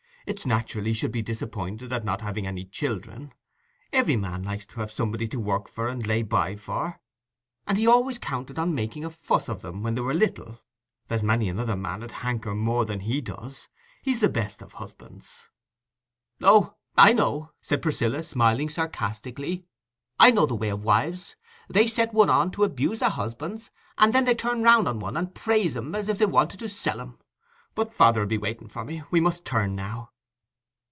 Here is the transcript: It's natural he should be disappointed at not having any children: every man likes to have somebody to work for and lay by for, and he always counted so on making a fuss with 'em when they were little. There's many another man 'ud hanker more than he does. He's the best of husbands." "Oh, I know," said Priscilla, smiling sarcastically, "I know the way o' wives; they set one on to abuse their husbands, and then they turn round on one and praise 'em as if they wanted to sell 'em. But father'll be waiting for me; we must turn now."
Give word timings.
It's 0.27 0.45
natural 0.45 0.85
he 0.85 0.93
should 0.93 1.11
be 1.11 1.23
disappointed 1.23 1.91
at 1.91 2.05
not 2.05 2.21
having 2.21 2.45
any 2.47 2.63
children: 2.63 3.33
every 3.91 4.15
man 4.15 4.43
likes 4.43 4.65
to 4.67 4.79
have 4.79 4.91
somebody 4.91 5.27
to 5.27 5.39
work 5.39 5.67
for 5.67 5.87
and 5.89 6.05
lay 6.07 6.21
by 6.21 6.55
for, 6.55 7.01
and 7.67 7.75
he 7.77 7.85
always 7.87 8.19
counted 8.19 8.55
so 8.55 8.61
on 8.61 8.73
making 8.75 9.03
a 9.03 9.09
fuss 9.09 9.47
with 9.49 9.65
'em 9.65 9.81
when 9.83 9.95
they 9.95 10.01
were 10.01 10.13
little. 10.13 10.61
There's 11.07 11.23
many 11.23 11.49
another 11.49 11.75
man 11.75 12.01
'ud 12.03 12.11
hanker 12.11 12.53
more 12.55 12.85
than 12.85 13.01
he 13.01 13.19
does. 13.19 13.67
He's 14.03 14.19
the 14.21 14.29
best 14.29 14.61
of 14.61 14.73
husbands." 14.73 15.45
"Oh, 16.41 16.75
I 16.95 17.11
know," 17.13 17.51
said 17.59 17.81
Priscilla, 17.81 18.21
smiling 18.21 18.69
sarcastically, 18.69 19.65
"I 20.19 20.29
know 20.31 20.45
the 20.45 20.55
way 20.55 20.71
o' 20.71 20.75
wives; 20.77 21.35
they 21.67 21.87
set 21.87 22.13
one 22.13 22.29
on 22.29 22.51
to 22.51 22.63
abuse 22.63 22.99
their 22.99 23.09
husbands, 23.09 23.69
and 23.97 24.13
then 24.13 24.23
they 24.25 24.35
turn 24.35 24.61
round 24.61 24.87
on 24.87 24.99
one 24.99 25.17
and 25.17 25.33
praise 25.35 25.75
'em 25.75 25.93
as 25.95 26.07
if 26.07 26.19
they 26.19 26.27
wanted 26.27 26.59
to 26.59 26.69
sell 26.69 27.01
'em. 27.01 27.17
But 27.75 27.91
father'll 27.91 28.27
be 28.27 28.37
waiting 28.37 28.69
for 28.69 28.85
me; 28.85 29.01
we 29.11 29.19
must 29.19 29.43
turn 29.45 29.75
now." 29.75 30.09